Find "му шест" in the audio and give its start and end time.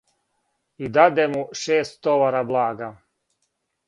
1.33-2.01